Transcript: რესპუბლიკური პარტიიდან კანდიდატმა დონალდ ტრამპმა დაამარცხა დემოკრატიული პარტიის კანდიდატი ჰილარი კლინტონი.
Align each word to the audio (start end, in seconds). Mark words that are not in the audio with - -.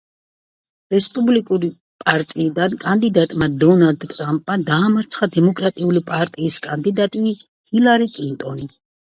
რესპუბლიკური 0.93 1.67
პარტიიდან 2.03 2.73
კანდიდატმა 2.85 3.49
დონალდ 3.65 4.07
ტრამპმა 4.15 4.57
დაამარცხა 4.71 5.31
დემოკრატიული 5.37 6.03
პარტიის 6.09 6.59
კანდიდატი 6.69 7.37
ჰილარი 7.37 8.11
კლინტონი. 8.17 8.69